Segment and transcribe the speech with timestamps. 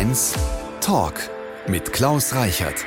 [0.00, 0.32] Mainz
[0.80, 1.28] Talk
[1.66, 2.86] mit Klaus Reichert.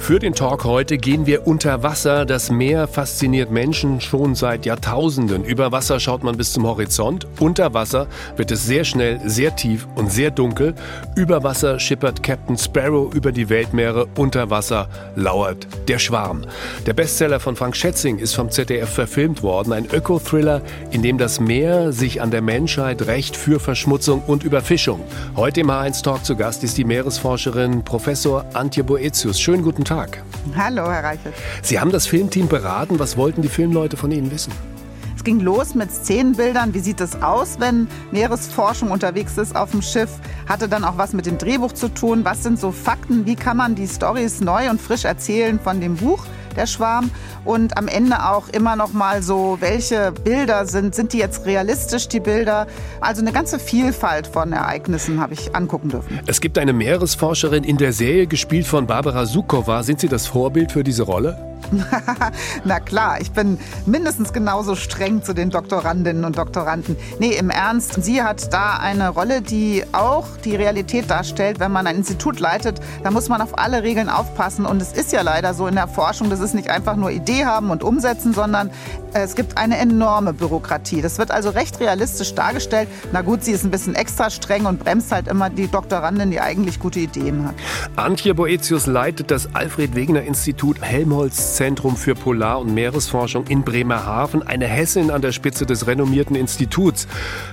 [0.00, 2.24] Für den Talk heute gehen wir unter Wasser.
[2.24, 5.44] Das Meer fasziniert Menschen schon seit Jahrtausenden.
[5.44, 7.28] Über Wasser schaut man bis zum Horizont.
[7.38, 10.74] Unter Wasser wird es sehr schnell, sehr tief und sehr dunkel.
[11.14, 14.08] Über Wasser schippert Captain Sparrow über die Weltmeere.
[14.16, 16.44] Unter Wasser lauert der Schwarm.
[16.86, 19.72] Der Bestseller von Frank Schätzing ist vom ZDF verfilmt worden.
[19.72, 25.00] Ein Öko-Thriller, in dem das Meer sich an der Menschheit rächt für Verschmutzung und Überfischung.
[25.36, 29.38] Heute im H1 Talk zu Gast ist die Meeresforscherin Professor Antje Boetius.
[29.38, 29.89] Schönen guten Tag.
[29.90, 30.22] Tag.
[30.56, 31.34] Hallo, Herr Reichelt.
[31.62, 33.00] Sie haben das Filmteam beraten.
[33.00, 34.52] Was wollten die Filmleute von Ihnen wissen?
[35.16, 36.72] Es ging los mit Szenenbildern.
[36.74, 40.08] Wie sieht es aus, wenn Meeresforschung unterwegs ist auf dem Schiff?
[40.48, 42.24] Hatte dann auch was mit dem Drehbuch zu tun.
[42.24, 43.26] Was sind so Fakten?
[43.26, 46.24] Wie kann man die Stories neu und frisch erzählen von dem Buch?
[46.60, 47.10] Der Schwarm.
[47.44, 52.06] Und am Ende auch immer noch mal so, welche Bilder sind, sind die jetzt realistisch,
[52.08, 52.66] die Bilder?
[53.00, 56.20] Also eine ganze Vielfalt von Ereignissen habe ich angucken dürfen.
[56.26, 59.82] Es gibt eine Meeresforscherin in der Serie, gespielt von Barbara Sukowa.
[59.82, 61.38] Sind Sie das Vorbild für diese Rolle?
[62.64, 66.96] Na klar, ich bin mindestens genauso streng zu den Doktorandinnen und Doktoranden.
[67.18, 71.60] Nee, im Ernst, sie hat da eine Rolle, die auch die Realität darstellt.
[71.60, 74.66] Wenn man ein Institut leitet, da muss man auf alle Regeln aufpassen.
[74.66, 77.44] Und es ist ja leider so in der Forschung, das ist nicht einfach nur Idee
[77.44, 78.70] haben und umsetzen, sondern
[79.12, 81.02] es gibt eine enorme Bürokratie.
[81.02, 82.88] Das wird also recht realistisch dargestellt.
[83.12, 86.40] Na gut, sie ist ein bisschen extra streng und bremst halt immer die Doktorandin, die
[86.40, 87.54] eigentlich gute Ideen hat.
[87.96, 94.42] Antje Boetius leitet das Alfred Wegener Institut Helmholtz Zentrum für Polar- und Meeresforschung in Bremerhaven,
[94.42, 97.06] eine Hessin an der Spitze des renommierten Instituts.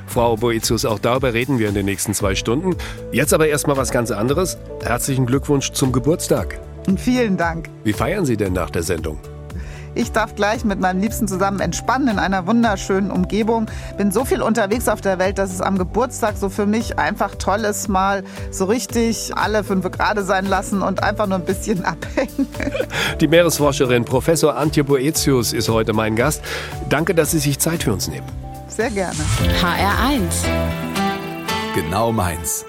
[0.05, 2.77] Frau Boetius, auch darüber reden wir in den nächsten zwei Stunden.
[3.11, 4.57] Jetzt aber erstmal was ganz anderes.
[4.81, 6.57] Herzlichen Glückwunsch zum Geburtstag.
[6.95, 7.69] Vielen Dank.
[7.83, 9.19] Wie feiern Sie denn nach der Sendung?
[9.97, 13.65] Ich darf gleich mit meinem Liebsten zusammen entspannen in einer wunderschönen Umgebung.
[13.97, 17.33] Bin so viel unterwegs auf der Welt, dass es am Geburtstag so für mich einfach
[17.35, 21.83] toll ist, mal so richtig alle fünf gerade sein lassen und einfach nur ein bisschen
[21.85, 22.47] abhängen.
[23.19, 26.43] Die Meeresforscherin Professor Antje Boetius ist heute mein Gast.
[26.89, 28.27] Danke, dass Sie sich Zeit für uns nehmen.
[28.67, 29.17] Sehr gerne.
[29.59, 30.45] HR1.
[31.73, 32.65] Genau meins.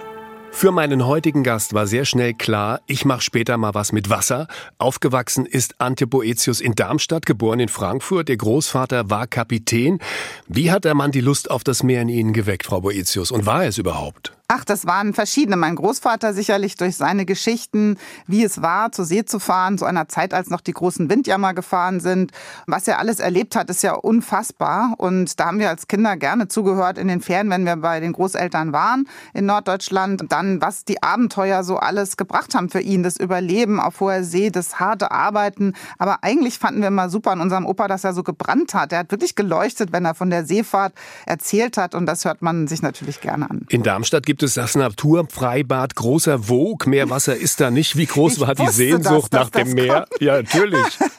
[0.59, 4.49] Für meinen heutigen Gast war sehr schnell klar, ich mache später mal was mit Wasser.
[4.79, 8.29] Aufgewachsen ist Ante Boetius in Darmstadt, geboren in Frankfurt.
[8.29, 10.01] Der Großvater war Kapitän.
[10.49, 13.31] Wie hat der Mann die Lust auf das Meer in Ihnen geweckt, Frau Boetius?
[13.31, 14.38] Und war es überhaupt?
[14.51, 15.59] Ach, das waren verschiedene.
[15.59, 20.09] Mein Großvater sicherlich durch seine Geschichten, wie es war, zur See zu fahren, zu einer
[20.09, 22.33] Zeit, als noch die großen Windjammer gefahren sind.
[22.67, 24.95] Was er alles erlebt hat, ist ja unfassbar.
[24.97, 28.15] Und da haben wir als Kinder gerne zugehört in den Ferien, wenn wir bei den
[28.15, 30.25] Großeltern waren in Norddeutschland.
[30.31, 33.03] Dann, was die Abenteuer so alles gebracht haben für ihn.
[33.03, 35.75] Das Überleben auf hoher See, das harte Arbeiten.
[35.99, 38.95] Aber eigentlich fanden wir immer super an unserem Opa, dass er so gebrannt hat.
[38.95, 40.95] Er hat wirklich geleuchtet, wenn er von der Seefahrt
[41.27, 41.95] erzählt hat.
[41.95, 43.67] Und das hört man sich natürlich gerne an.
[43.69, 46.87] In Darmstadt gibt gibt es das Naturfreibad Großer Wog.
[46.87, 47.97] Mehr Wasser ist da nicht.
[47.97, 50.07] Wie groß ich war die Sehnsucht das, nach dem Meer?
[50.09, 50.23] Kommt.
[50.23, 50.99] Ja, natürlich.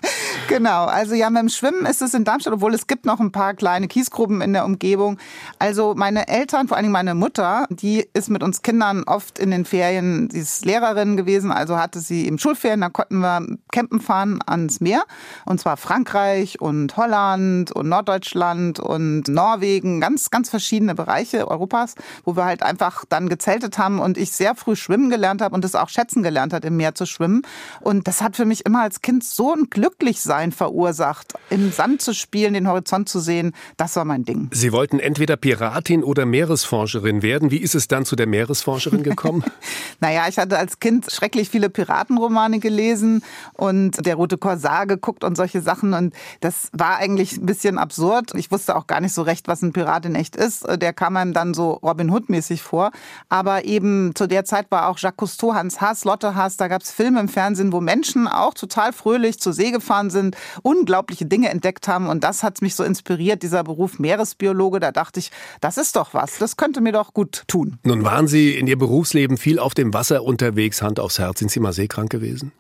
[0.50, 3.32] Genau, also ja, mit dem Schwimmen ist es in Darmstadt, obwohl es gibt noch ein
[3.32, 5.20] paar kleine Kiesgruppen in der Umgebung.
[5.60, 9.64] Also meine Eltern, vor allem meine Mutter, die ist mit uns Kindern oft in den
[9.64, 14.40] Ferien, sie ist Lehrerin gewesen, also hatte sie im Schulferien, da konnten wir campen fahren
[14.44, 15.04] ans Meer.
[15.46, 21.94] Und zwar Frankreich und Holland und Norddeutschland und Norwegen, ganz, ganz verschiedene Bereiche Europas,
[22.26, 25.66] wo wir halt einfach dann gezeltet haben und ich sehr früh schwimmen gelernt habe und
[25.66, 27.42] es auch schätzen gelernt hat, im Meer zu schwimmen.
[27.82, 31.34] Und das hat für mich immer als Kind so ein Glücklichsein verursacht.
[31.50, 34.50] Im Sand zu spielen, den Horizont zu sehen, das war mein Ding.
[34.54, 37.52] Sie wollten entweder Piratin oder Meeresforscherin werden.
[37.52, 39.44] Wie ist es dann zu der Meeresforscherin gekommen?
[40.00, 45.36] naja, ich hatte als Kind schrecklich viele Piratenromane gelesen und der Rote Korsar geguckt und
[45.36, 45.94] solche Sachen.
[45.94, 48.32] Und das war eigentlich ein bisschen absurd.
[48.36, 50.66] Ich wusste auch gar nicht so recht, was ein Pirat in echt ist.
[50.82, 52.92] Der kam einem dann so Robin Hood-mäßig vor.
[53.30, 56.82] Aber eben zu der Zeit war auch Jacques Cousteau, Hans Haas, Lotte Haas, da gab
[56.82, 61.50] es Filme im Fernsehen, wo Menschen auch total fröhlich zur See gefahren sind unglaubliche Dinge
[61.50, 62.08] entdeckt haben.
[62.08, 64.80] Und das hat mich so inspiriert, dieser Beruf Meeresbiologe.
[64.80, 65.32] Da dachte ich,
[65.62, 66.38] das ist doch was.
[66.38, 67.80] Das könnte mir doch gut tun.
[67.84, 71.40] Nun waren Sie in Ihrem Berufsleben viel auf dem Wasser unterwegs, Hand aufs Herz.
[71.40, 72.52] Sind Sie mal seekrank gewesen?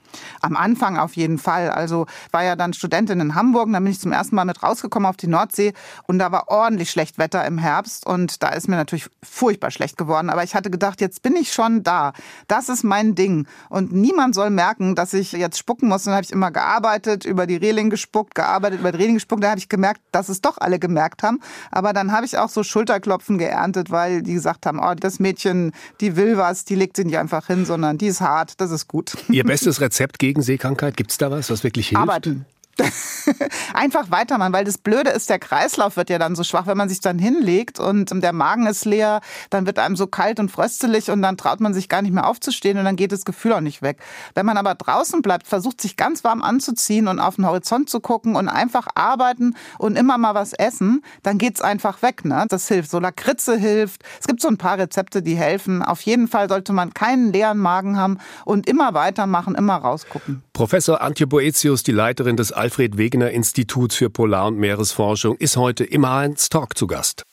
[0.41, 1.69] Am Anfang auf jeden Fall.
[1.69, 5.07] Also war ja dann Studentin in Hamburg, dann bin ich zum ersten Mal mit rausgekommen
[5.07, 5.73] auf die Nordsee
[6.07, 9.97] und da war ordentlich schlecht Wetter im Herbst und da ist mir natürlich furchtbar schlecht
[9.97, 10.28] geworden.
[10.29, 12.13] Aber ich hatte gedacht, jetzt bin ich schon da.
[12.47, 16.01] Das ist mein Ding und niemand soll merken, dass ich jetzt spucken muss.
[16.01, 19.43] Und dann habe ich immer gearbeitet, über die Reling gespuckt, gearbeitet, über die Reling gespuckt.
[19.43, 21.39] Da habe ich gemerkt, dass es doch alle gemerkt haben.
[21.71, 25.71] Aber dann habe ich auch so Schulterklopfen geerntet, weil die gesagt haben, oh, das Mädchen,
[26.01, 28.87] die will was, die legt sich nicht einfach hin, sondern die ist hart, das ist
[28.87, 29.17] gut.
[29.29, 32.01] Ihr bestes Rezept gegen Seekrankheit, gibt es da was, was wirklich hilft?
[32.01, 32.45] Arbeiten.
[33.73, 36.89] Einfach weitermachen, weil das Blöde ist, der Kreislauf wird ja dann so schwach, wenn man
[36.89, 41.11] sich dann hinlegt und der Magen ist leer, dann wird einem so kalt und fröstelig
[41.11, 43.61] und dann traut man sich gar nicht mehr aufzustehen und dann geht das Gefühl auch
[43.61, 43.99] nicht weg.
[44.35, 47.99] Wenn man aber draußen bleibt, versucht sich ganz warm anzuziehen und auf den Horizont zu
[47.99, 52.25] gucken und einfach arbeiten und immer mal was essen, dann geht's einfach weg.
[52.25, 52.45] Ne?
[52.49, 52.89] Das hilft.
[52.89, 54.03] So Lakritze hilft.
[54.19, 55.83] Es gibt so ein paar Rezepte, die helfen.
[55.83, 60.43] Auf jeden Fall sollte man keinen leeren Magen haben und immer weitermachen, immer rausgucken.
[60.59, 65.85] Professor Antje Boetius, die Leiterin des Alfred Wegener Instituts für Polar- und Meeresforschung, ist heute
[65.85, 67.25] im Heinz Talk zu Gast.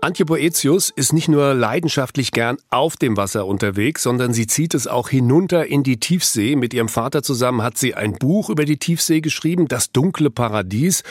[0.00, 4.86] Antje Boetius ist nicht nur leidenschaftlich gern auf dem Wasser unterwegs, sondern sie zieht es
[4.86, 6.54] auch hinunter in die Tiefsee.
[6.54, 11.02] Mit ihrem Vater zusammen hat sie ein Buch über die Tiefsee geschrieben, Das dunkle Paradies.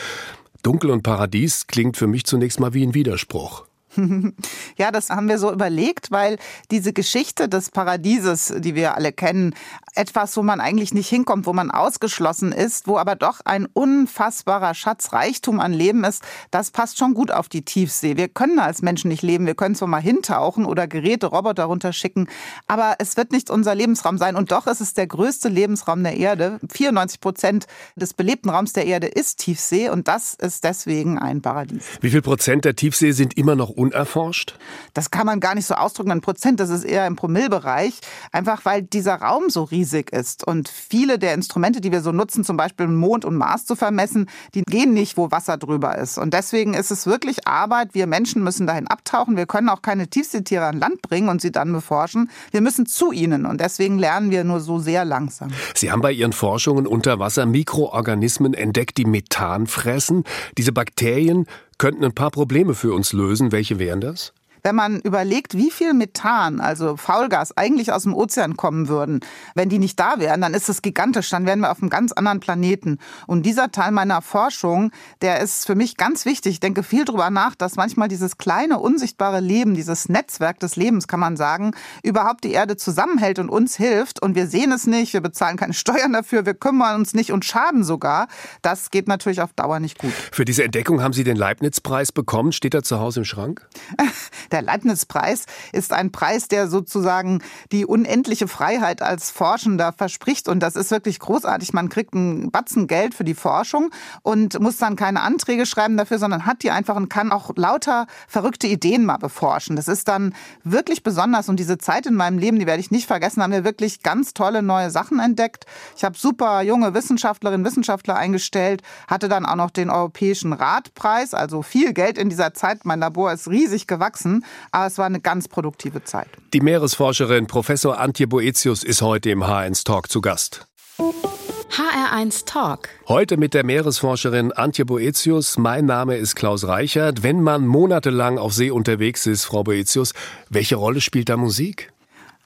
[0.62, 3.66] Dunkel und Paradies klingt für mich zunächst mal wie ein Widerspruch.
[4.76, 6.38] Ja, das haben wir so überlegt, weil
[6.70, 9.54] diese Geschichte des Paradieses, die wir alle kennen,
[9.94, 14.74] etwas, wo man eigentlich nicht hinkommt, wo man ausgeschlossen ist, wo aber doch ein unfassbarer
[14.74, 18.16] Schatzreichtum an Leben ist, das passt schon gut auf die Tiefsee.
[18.16, 19.46] Wir können als Menschen nicht leben.
[19.46, 22.28] Wir können zwar mal hintauchen oder Geräte, Roboter runterschicken,
[22.66, 24.36] aber es wird nicht unser Lebensraum sein.
[24.36, 26.58] Und doch ist es der größte Lebensraum der Erde.
[26.72, 27.66] 94 Prozent
[27.96, 31.84] des belebten Raums der Erde ist Tiefsee und das ist deswegen ein Paradies.
[32.00, 34.56] Wie viel Prozent der Tiefsee sind immer noch unerforscht?
[34.94, 38.00] Das kann man gar nicht so ausdrücken in Prozent, das ist eher im Promillbereich,
[38.30, 40.46] einfach weil dieser Raum so riesig ist.
[40.46, 44.28] Und viele der Instrumente, die wir so nutzen, zum Beispiel Mond und Mars zu vermessen,
[44.54, 46.18] die gehen nicht, wo Wasser drüber ist.
[46.18, 47.94] Und deswegen ist es wirklich Arbeit.
[47.94, 49.36] Wir Menschen müssen dahin abtauchen.
[49.36, 52.30] Wir können auch keine Tiefseetiere an Land bringen und sie dann beforschen.
[52.50, 53.46] Wir müssen zu ihnen.
[53.46, 55.50] Und deswegen lernen wir nur so sehr langsam.
[55.74, 60.24] Sie haben bei Ihren Forschungen unter Wasser Mikroorganismen entdeckt, die Methan fressen.
[60.56, 61.46] Diese Bakterien
[61.82, 63.50] könnten ein paar Probleme für uns lösen.
[63.50, 64.32] Welche wären das?
[64.62, 69.20] Wenn man überlegt, wie viel Methan, also Faulgas, eigentlich aus dem Ozean kommen würden,
[69.54, 71.30] wenn die nicht da wären, dann ist es gigantisch.
[71.30, 72.98] Dann wären wir auf einem ganz anderen Planeten.
[73.26, 76.54] Und dieser Teil meiner Forschung, der ist für mich ganz wichtig.
[76.54, 81.08] Ich denke viel darüber nach, dass manchmal dieses kleine, unsichtbare Leben, dieses Netzwerk des Lebens,
[81.08, 81.72] kann man sagen,
[82.02, 84.22] überhaupt die Erde zusammenhält und uns hilft.
[84.22, 87.44] Und wir sehen es nicht, wir bezahlen keine Steuern dafür, wir kümmern uns nicht und
[87.44, 88.28] schaden sogar.
[88.62, 90.12] Das geht natürlich auf Dauer nicht gut.
[90.30, 92.52] Für diese Entdeckung haben Sie den Leibniz-Preis bekommen.
[92.52, 93.68] Steht er zu Hause im Schrank?
[94.52, 100.46] Der Leibniz-Preis ist ein Preis, der sozusagen die unendliche Freiheit als Forschender verspricht.
[100.48, 101.72] Und das ist wirklich großartig.
[101.72, 103.90] Man kriegt einen Batzen Geld für die Forschung
[104.22, 108.06] und muss dann keine Anträge schreiben dafür, sondern hat die einfach und kann auch lauter
[108.28, 109.74] verrückte Ideen mal beforschen.
[109.74, 110.34] Das ist dann
[110.64, 111.48] wirklich besonders.
[111.48, 114.34] Und diese Zeit in meinem Leben, die werde ich nicht vergessen, haben wir wirklich ganz
[114.34, 115.64] tolle neue Sachen entdeckt.
[115.96, 121.62] Ich habe super junge Wissenschaftlerinnen, Wissenschaftler eingestellt, hatte dann auch noch den Europäischen Ratpreis, also
[121.62, 122.84] viel Geld in dieser Zeit.
[122.84, 126.28] Mein Labor ist riesig gewachsen aber es war eine ganz produktive Zeit.
[126.52, 130.66] Die Meeresforscherin Professor Antje Boetius ist heute im H1 Talk zu Gast.
[130.98, 132.90] HR1 Talk.
[133.08, 135.56] Heute mit der Meeresforscherin Antje Boetius.
[135.56, 137.22] Mein Name ist Klaus Reichert.
[137.22, 140.12] Wenn man monatelang auf See unterwegs ist, Frau Boetius,
[140.50, 141.91] welche Rolle spielt da Musik?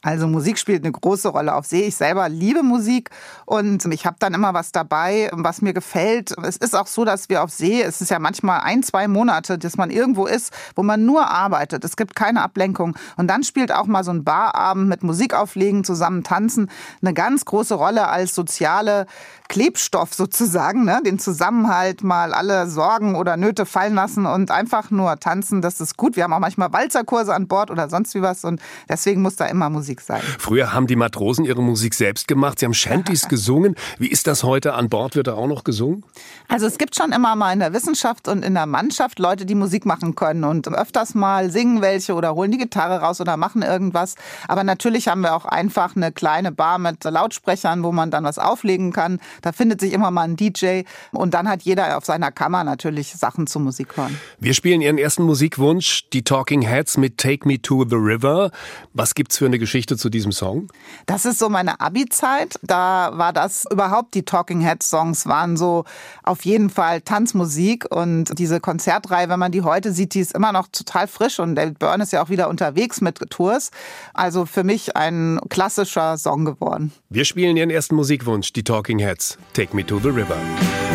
[0.06, 1.82] Also Musik spielt eine große Rolle auf See.
[1.82, 3.10] Ich selber liebe Musik
[3.44, 6.32] und ich habe dann immer was dabei, was mir gefällt.
[6.44, 9.58] Es ist auch so, dass wir auf See, es ist ja manchmal ein, zwei Monate,
[9.58, 11.84] dass man irgendwo ist, wo man nur arbeitet.
[11.84, 12.96] Es gibt keine Ablenkung.
[13.16, 16.70] Und dann spielt auch mal so ein Barabend mit Musik auflegen, zusammen tanzen
[17.02, 19.06] eine ganz große Rolle als soziale
[19.48, 21.00] Klebstoff sozusagen, ne?
[21.04, 25.62] den Zusammenhalt mal alle Sorgen oder Nöte fallen lassen und einfach nur tanzen.
[25.62, 26.16] Das ist gut.
[26.16, 29.46] Wir haben auch manchmal Walzerkurse an Bord oder sonst wie was und deswegen muss da
[29.46, 30.20] immer Musik sein.
[30.38, 32.58] Früher haben die Matrosen ihre Musik selbst gemacht.
[32.58, 33.74] Sie haben Shanties gesungen.
[33.98, 35.16] Wie ist das heute an Bord?
[35.16, 36.04] Wird da auch noch gesungen?
[36.48, 39.54] Also es gibt schon immer mal in der Wissenschaft und in der Mannschaft Leute, die
[39.54, 43.62] Musik machen können und öfters mal singen welche oder holen die Gitarre raus oder machen
[43.62, 44.14] irgendwas.
[44.48, 48.38] Aber natürlich haben wir auch einfach eine kleine Bar mit Lautsprechern, wo man dann was
[48.38, 49.18] auflegen kann.
[49.42, 53.12] Da findet sich immer mal ein DJ und dann hat jeder auf seiner Kammer natürlich
[53.12, 54.18] Sachen zur Musik hören.
[54.38, 58.50] Wir spielen Ihren ersten Musikwunsch, die Talking Heads mit Take Me to the River.
[58.92, 60.68] Was gibt's für eine Geschichte zu diesem Song?
[61.06, 62.58] Das ist so meine Abi-Zeit.
[62.62, 65.84] Da war das überhaupt die Talking Heads Songs waren so
[66.22, 70.52] auf jeden Fall Tanzmusik und diese Konzertreihe, wenn man die heute sieht, die ist immer
[70.52, 73.70] noch total frisch und David Byrne ist ja auch wieder unterwegs mit Tours.
[74.14, 76.92] Also für mich ein klassischer Song geworden.
[77.08, 79.25] Wir spielen Ihren ersten Musikwunsch, die Talking Heads.
[79.52, 80.85] Take Me to the River.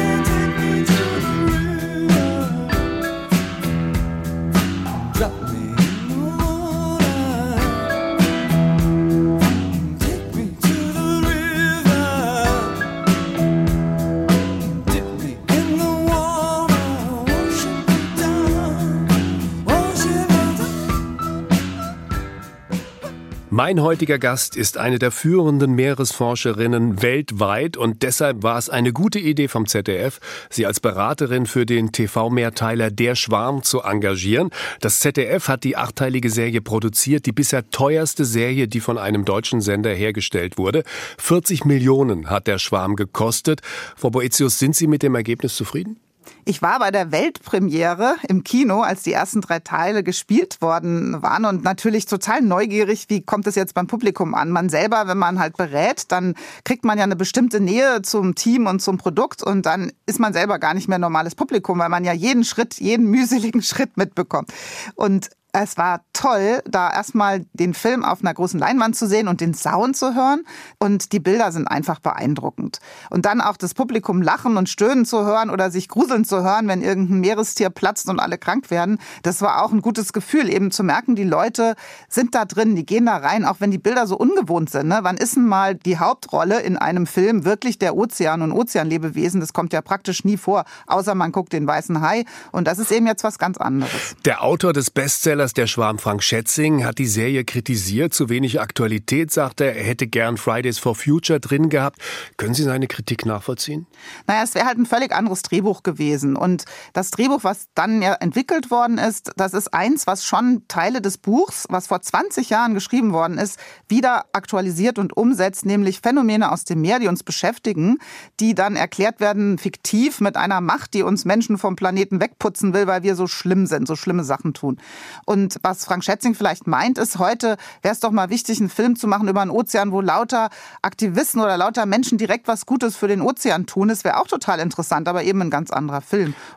[23.63, 29.19] Mein heutiger Gast ist eine der führenden Meeresforscherinnen weltweit und deshalb war es eine gute
[29.19, 34.49] Idee vom ZDF, sie als Beraterin für den TV-Mehrteiler Der Schwarm zu engagieren.
[34.79, 39.61] Das ZDF hat die achteilige Serie produziert, die bisher teuerste Serie, die von einem deutschen
[39.61, 40.83] Sender hergestellt wurde.
[41.19, 43.61] 40 Millionen hat der Schwarm gekostet.
[43.95, 45.97] Frau Boetius, sind Sie mit dem Ergebnis zufrieden?
[46.45, 51.45] Ich war bei der Weltpremiere im Kino, als die ersten drei Teile gespielt worden waren
[51.45, 54.49] und natürlich total neugierig, wie kommt es jetzt beim Publikum an.
[54.49, 58.65] Man selber, wenn man halt berät, dann kriegt man ja eine bestimmte Nähe zum Team
[58.67, 62.05] und zum Produkt und dann ist man selber gar nicht mehr normales Publikum, weil man
[62.05, 64.51] ja jeden Schritt, jeden mühseligen Schritt mitbekommt.
[64.95, 69.41] Und es war toll, da erstmal den Film auf einer großen Leinwand zu sehen und
[69.41, 70.45] den Sound zu hören.
[70.79, 72.79] Und die Bilder sind einfach beeindruckend.
[73.09, 76.69] Und dann auch das Publikum lachen und stöhnen zu hören oder sich gruseln zu hören,
[76.69, 78.99] wenn irgendein Meerestier platzt und alle krank werden.
[79.21, 81.75] Das war auch ein gutes Gefühl, eben zu merken, die Leute
[82.07, 84.87] sind da drin, die gehen da rein, auch wenn die Bilder so ungewohnt sind.
[84.87, 84.99] Ne?
[85.01, 89.41] Wann ist denn mal die Hauptrolle in einem Film wirklich der Ozean und Ozeanlebewesen?
[89.41, 92.23] Das kommt ja praktisch nie vor, außer man guckt den weißen Hai.
[92.53, 94.15] Und das ist eben jetzt was ganz anderes.
[94.23, 98.13] Der Autor des Bestsellers der Schwarm Frank Schätzing hat die Serie kritisiert.
[98.13, 99.75] Zu wenig Aktualität, sagt er.
[99.75, 101.99] Er hätte gern Fridays for Future drin gehabt.
[102.37, 103.85] Können Sie seine Kritik nachvollziehen?
[104.27, 106.20] Naja, es wäre halt ein völlig anderes Drehbuch gewesen.
[106.23, 111.01] Und das Drehbuch, was dann ja entwickelt worden ist, das ist eins, was schon Teile
[111.01, 116.51] des Buchs, was vor 20 Jahren geschrieben worden ist, wieder aktualisiert und umsetzt, nämlich Phänomene
[116.51, 117.97] aus dem Meer, die uns beschäftigen,
[118.39, 122.87] die dann erklärt werden fiktiv mit einer Macht, die uns Menschen vom Planeten wegputzen will,
[122.87, 124.79] weil wir so schlimm sind, so schlimme Sachen tun.
[125.25, 128.95] Und was Frank Schätzing vielleicht meint, ist, heute wäre es doch mal wichtig, einen Film
[128.95, 130.49] zu machen über einen Ozean, wo lauter
[130.81, 133.87] Aktivisten oder lauter Menschen direkt was Gutes für den Ozean tun.
[133.87, 136.10] Das wäre auch total interessant, aber eben ein ganz anderer Film.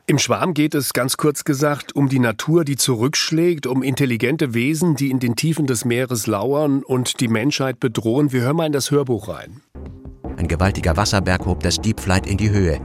[0.07, 4.97] Im Schwarm geht es ganz kurz gesagt um die Natur, die zurückschlägt, um intelligente Wesen,
[4.97, 8.33] die in den Tiefen des Meeres lauern und die Menschheit bedrohen.
[8.33, 9.61] Wir hören mal in das Hörbuch rein.
[10.37, 12.81] Ein gewaltiger Wasserberg hob das Deep Flight in die Höhe.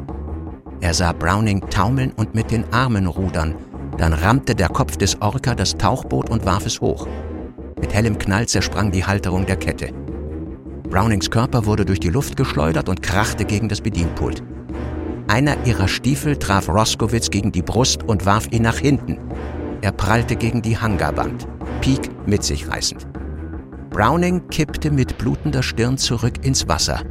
[0.82, 3.56] Er sah Browning taumeln und mit den Armen rudern,
[3.98, 7.08] dann rammte der Kopf des Orca das Tauchboot und warf es hoch.
[7.80, 9.92] Mit hellem Knall zersprang die Halterung der Kette.
[10.90, 14.44] Brownings Körper wurde durch die Luft geschleudert und krachte gegen das Bedienpult.
[15.30, 19.20] Einer ihrer Stiefel traf Roskowitz gegen die Brust und warf ihn nach hinten.
[19.82, 21.48] Er prallte gegen die Hangarband,
[21.82, 23.08] Peak mit sich reißend.
[23.92, 27.04] Browning kippte mit blutender Stirn zurück ins Wasser.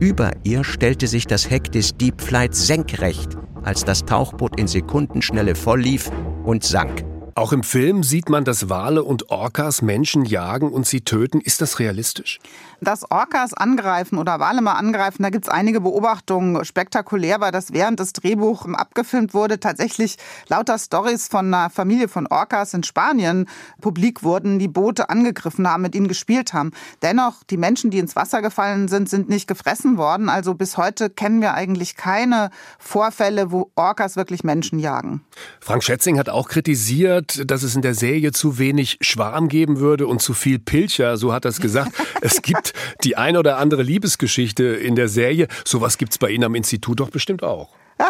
[0.00, 5.54] Über ihr stellte sich das Heck des Deep Flight senkrecht als das Tauchboot in Sekundenschnelle
[5.54, 6.10] volllief
[6.44, 7.04] und sank.
[7.36, 11.40] Auch im Film sieht man, dass Wale und Orcas Menschen jagen und sie töten.
[11.40, 12.38] Ist das realistisch?
[12.80, 16.64] Dass Orcas angreifen oder Wale mal angreifen, da gibt es einige Beobachtungen.
[16.64, 20.16] Spektakulär war, dass während das Drehbuch abgefilmt wurde, tatsächlich
[20.48, 23.48] lauter Stories von einer Familie von Orcas in Spanien
[23.80, 26.72] publik wurden, die Boote angegriffen haben, mit ihnen gespielt haben.
[27.02, 30.28] Dennoch, die Menschen, die ins Wasser gefallen sind, sind nicht gefressen worden.
[30.28, 35.24] Also bis heute kennen wir eigentlich keine Vorfälle, wo Orcas wirklich Menschen jagen.
[35.60, 39.78] Frank Schätzing hat auch kritisiert, kritisiert, dass es in der Serie zu wenig Schwarm geben
[39.78, 41.92] würde und zu viel Pilcher, so hat er es gesagt.
[42.20, 45.48] es gibt die ein oder andere Liebesgeschichte in der Serie.
[45.64, 47.70] Sowas gibt es bei Ihnen am Institut doch bestimmt auch.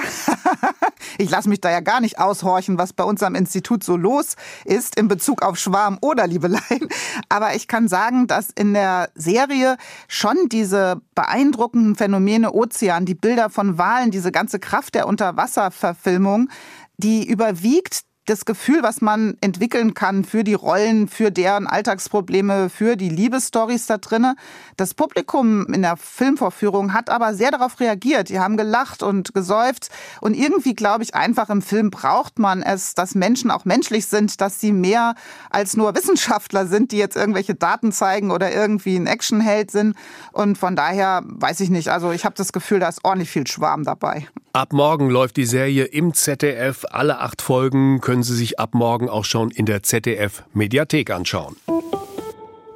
[1.19, 4.37] ich lasse mich da ja gar nicht aushorchen, was bei uns am Institut so los
[4.65, 6.89] ist in Bezug auf Schwarm oder Liebeleien.
[7.29, 9.77] Aber ich kann sagen, dass in der Serie
[10.09, 16.49] schon diese beeindruckenden Phänomene Ozean, die Bilder von Walen, diese ganze Kraft der Unterwasserverfilmung,
[16.97, 22.97] die überwiegt das Gefühl, was man entwickeln kann für die Rollen, für deren Alltagsprobleme, für
[22.97, 24.37] die Liebesstories da drinnen.
[24.77, 28.31] Das Publikum in der Filmvorführung hat aber sehr darauf reagiert.
[28.31, 29.91] Die haben gelacht und gesäuft.
[30.21, 34.41] Und irgendwie glaube ich einfach im Film braucht man es, dass Menschen auch menschlich sind,
[34.41, 35.15] dass sie mehr
[35.51, 39.97] als nur Wissenschaftler sind, die jetzt irgendwelche Daten zeigen oder irgendwie ein Actionheld sind.
[40.33, 41.89] Und von daher weiß ich nicht.
[41.89, 44.27] Also ich habe das Gefühl, da ist ordentlich viel Schwarm dabei.
[44.57, 46.85] Ab morgen läuft die Serie im ZDF.
[46.89, 51.57] Alle acht Folgen können Sie sich ab morgen auch schon in der ZDF Mediathek anschauen.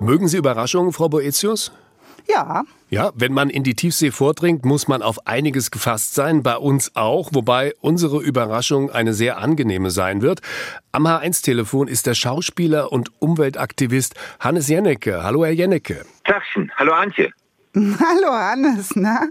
[0.00, 1.70] Mögen Sie Überraschungen, Frau Boetius?
[2.26, 2.64] Ja.
[2.90, 6.97] Ja, wenn man in die Tiefsee vordringt, muss man auf einiges gefasst sein, bei uns
[6.97, 10.40] auch, wobei unsere Überraschung eine sehr angenehme sein wird.
[10.90, 15.23] Am H1-Telefon ist der Schauspieler und Umweltaktivist Hannes Jennecke.
[15.23, 16.04] Hallo, Herr Jennecke.
[16.25, 16.73] Tagchen.
[16.76, 17.30] Hallo, Antje.
[17.75, 19.28] Hallo Hannes, na?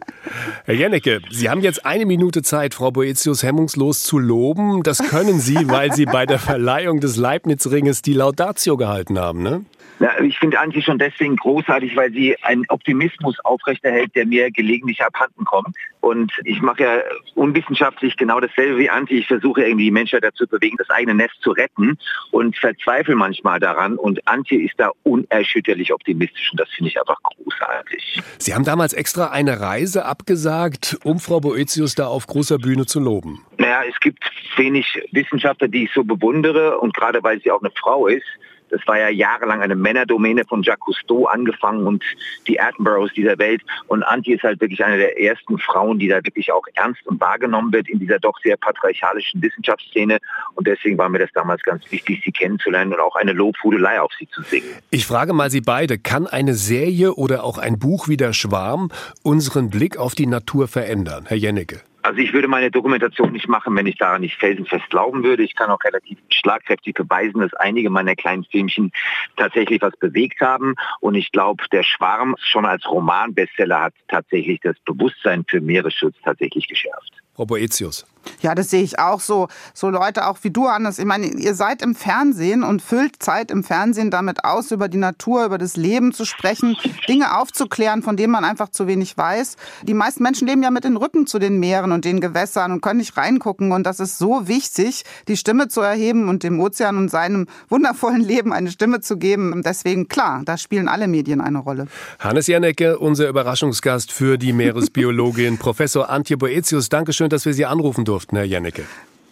[0.66, 4.84] Herr Jennecke, Sie haben jetzt eine Minute Zeit, Frau Boetius hemmungslos zu loben.
[4.84, 9.66] Das können Sie, weil Sie bei der Verleihung des Leibniz-Ringes die Laudatio gehalten haben, ne?
[10.00, 15.04] Ja, ich finde Antje schon deswegen großartig, weil sie einen Optimismus aufrechterhält, der mir gelegentlich
[15.04, 15.76] abhanden kommt.
[16.02, 17.00] Und ich mache ja
[17.36, 19.18] unwissenschaftlich genau dasselbe wie Antje.
[19.18, 21.98] Ich versuche irgendwie die Menschheit dazu bewegen, das eigene Nest zu retten
[22.32, 23.96] und verzweifle manchmal daran.
[23.96, 28.22] Und Antje ist da unerschütterlich optimistisch und das finde ich einfach großartig.
[28.38, 33.00] Sie haben damals extra eine Reise abgesagt, um Frau Boetius da auf großer Bühne zu
[33.00, 33.44] loben.
[33.58, 34.24] Naja, es gibt
[34.58, 38.26] wenig Wissenschaftler, die ich so bewundere und gerade weil sie auch eine Frau ist,
[38.70, 42.04] das war ja jahrelang eine Männerdomäne von Jacques Cousteau angefangen und
[42.48, 43.62] die Attenboroughs dieser Welt.
[43.88, 47.20] Und Antje ist halt wirklich eine der ersten Frauen, die da wirklich auch ernst und
[47.20, 50.20] wahrgenommen wird in dieser doch sehr patriarchalischen Wissenschaftsszene.
[50.56, 54.12] Und deswegen war mir das damals ganz wichtig, sie kennenzulernen und auch eine Lobhudelei auf
[54.18, 54.68] sie zu singen.
[54.92, 58.92] Ich frage mal Sie beide, kann eine Serie oder auch ein Buch wie der Schwarm
[59.24, 61.26] unseren Blick auf die Natur verändern?
[61.28, 61.82] Herr Jennecke.
[62.08, 65.44] Also ich würde meine Dokumentation nicht machen, wenn ich daran nicht felsenfest glauben würde.
[65.44, 68.94] Ich kann auch relativ schlagkräftig beweisen, dass einige meiner kleinen Filmchen
[69.36, 70.76] tatsächlich was bewegt haben.
[71.02, 76.70] Und ich glaube, der Schwarm schon als Roman-Bestseller hat tatsächlich das Bewusstsein für Meeresschutz tatsächlich
[76.70, 77.12] geschärft.
[77.36, 78.06] Frau Boetius.
[78.42, 79.48] Ja, das sehe ich auch so.
[79.74, 81.00] So Leute auch wie du, Hannes.
[81.00, 84.98] Ich meine, ihr seid im Fernsehen und füllt Zeit im Fernsehen damit aus, über die
[84.98, 89.56] Natur, über das Leben zu sprechen, Dinge aufzuklären, von denen man einfach zu wenig weiß.
[89.84, 92.82] Die meisten Menschen leben ja mit den Rücken zu den Meeren und den Gewässern und
[92.82, 93.72] können nicht reingucken.
[93.72, 98.22] Und das ist so wichtig, die Stimme zu erheben und dem Ozean und seinem wundervollen
[98.22, 99.62] Leben eine Stimme zu geben.
[99.64, 101.88] Deswegen, klar, da spielen alle Medien eine Rolle.
[102.20, 106.90] Hannes Jannecke, unser Überraschungsgast für die Meeresbiologin, Professor Antje Boetius.
[106.90, 108.84] Dankeschön, dass wir Sie anrufen durften durften, Herr Jennecke.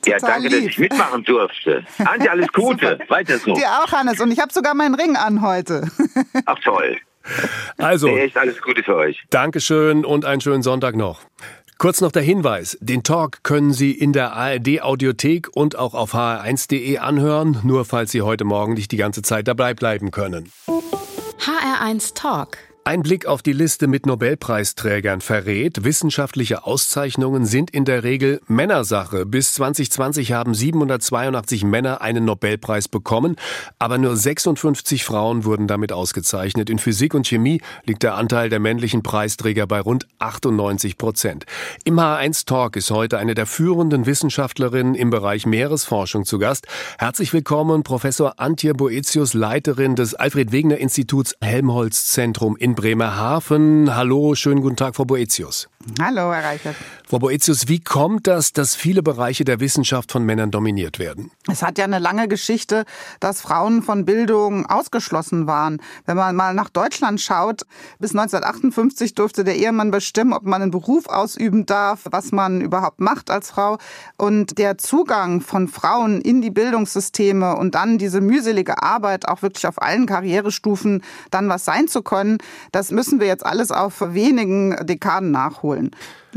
[0.06, 0.60] Ja, danke, lieb.
[0.60, 1.84] dass ich mitmachen durfte.
[2.06, 3.00] Antje, alles Gute.
[3.08, 3.56] Weiter so.
[3.56, 4.20] Dir auch, Hannes.
[4.20, 5.88] Und ich habe sogar meinen Ring an heute.
[6.46, 6.98] Ach toll.
[7.80, 9.24] Also, echt alles Gute für euch.
[9.32, 11.22] Dankeschön und einen schönen Sonntag noch.
[11.80, 16.14] Kurz noch der Hinweis, den Talk können Sie in der ARD Audiothek und auch auf
[16.14, 20.52] hr1.de anhören, nur falls Sie heute Morgen nicht die ganze Zeit dabei bleiben können.
[21.40, 28.04] HR1 Talk ein Blick auf die Liste mit Nobelpreisträgern verrät, wissenschaftliche Auszeichnungen sind in der
[28.04, 29.26] Regel Männersache.
[29.26, 33.38] Bis 2020 haben 782 Männer einen Nobelpreis bekommen,
[33.80, 36.70] aber nur 56 Frauen wurden damit ausgezeichnet.
[36.70, 41.48] In Physik und Chemie liegt der Anteil der männlichen Preisträger bei rund 98 Prozent.
[41.86, 46.68] Im H1 Talk ist heute eine der führenden Wissenschaftlerinnen im Bereich Meeresforschung zu Gast.
[47.00, 53.96] Herzlich willkommen, Professor Antje Boetius, Leiterin des Alfred Wegener Instituts Helmholtz Zentrum in Bremerhaven.
[53.96, 55.68] Hallo, schönen guten Tag, Frau Boetius.
[56.00, 56.76] Hallo, Herr Reichert.
[57.08, 61.30] Frau Boetius, wie kommt das, dass viele Bereiche der Wissenschaft von Männern dominiert werden?
[61.48, 62.84] Es hat ja eine lange Geschichte,
[63.20, 65.80] dass Frauen von Bildung ausgeschlossen waren.
[66.08, 67.62] Wenn man mal nach Deutschland schaut,
[68.00, 73.00] bis 1958 durfte der Ehemann bestimmen, ob man einen Beruf ausüben darf, was man überhaupt
[73.00, 73.78] macht als Frau.
[74.18, 79.68] Und der Zugang von Frauen in die Bildungssysteme und dann diese mühselige Arbeit, auch wirklich
[79.68, 82.40] auf allen Karrierestufen dann was sein zu können,
[82.72, 85.75] das müssen wir jetzt alles auf wenigen Dekaden nachholen.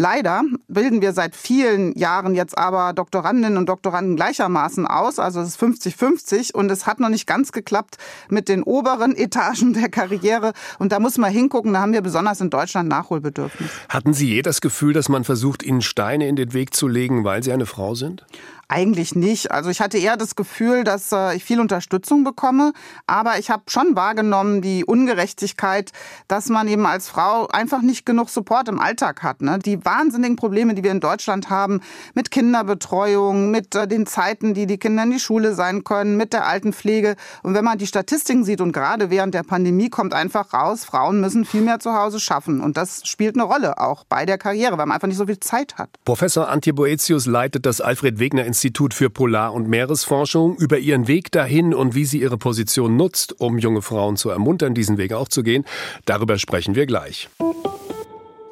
[0.01, 5.19] Leider bilden wir seit vielen Jahren jetzt aber Doktorandinnen und Doktoranden gleichermaßen aus.
[5.19, 7.99] Also es ist 50-50 und es hat noch nicht ganz geklappt
[8.29, 10.53] mit den oberen Etagen der Karriere.
[10.79, 13.71] Und da muss man hingucken, da haben wir besonders in Deutschland Nachholbedürfnis.
[13.89, 17.25] Hatten Sie je das Gefühl, dass man versucht, Ihnen Steine in den Weg zu legen,
[17.25, 18.25] weil Sie eine Frau sind?
[18.71, 19.51] Eigentlich nicht.
[19.51, 22.75] Also ich hatte eher das Gefühl, dass äh, ich viel Unterstützung bekomme,
[23.07, 25.93] aber ich habe schon wahrgenommen die Ungerechtigkeit,
[26.29, 29.41] dass man eben als Frau einfach nicht genug Support im Alltag hat.
[29.41, 29.59] Ne?
[29.59, 31.81] Die wahnsinnigen Probleme, die wir in Deutschland haben
[32.13, 36.35] mit Kinderbetreuung, mit äh, den Zeiten, die die Kinder in die Schule sein können, mit
[36.35, 37.17] der Altenpflege.
[37.43, 41.23] Und wenn man die Statistiken sieht und gerade während der Pandemie kommt einfach raus, Frauen
[41.23, 42.61] müssen viel mehr zu Hause schaffen.
[42.61, 45.41] Und das spielt eine Rolle auch bei der Karriere, weil man einfach nicht so viel
[45.41, 45.89] Zeit hat.
[46.05, 48.58] Professor Antje Boetius leitet das Alfred Wegener Institut
[48.95, 50.57] für Polar- und Meeresforschung.
[50.57, 54.75] Über ihren Weg dahin und wie sie ihre Position nutzt, um junge Frauen zu ermuntern,
[54.75, 55.65] diesen Weg auch zu gehen,
[56.05, 57.29] darüber sprechen wir gleich.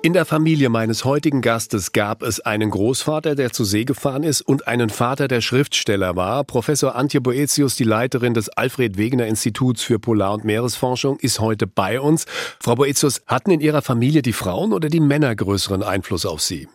[0.06, 4.40] In der Familie meines heutigen Gastes gab es einen Großvater, der zur See gefahren ist
[4.40, 6.44] und einen Vater, der Schriftsteller war.
[6.44, 11.66] Professor Antje Boetius, die Leiterin des Alfred Wegener Instituts für Polar- und Meeresforschung, ist heute
[11.66, 12.26] bei uns.
[12.60, 16.68] Frau Boetius, hatten in Ihrer Familie die Frauen oder die Männer größeren Einfluss auf Sie?